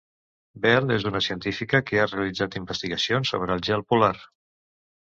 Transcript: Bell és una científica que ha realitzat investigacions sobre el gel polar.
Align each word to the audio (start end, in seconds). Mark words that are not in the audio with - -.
Bell 0.63 0.93
és 0.95 1.05
una 1.09 1.21
científica 1.25 1.83
que 1.91 2.01
ha 2.05 2.09
realitzat 2.09 2.59
investigacions 2.63 3.35
sobre 3.35 3.57
el 3.59 3.67
gel 3.71 3.87
polar. 3.95 4.15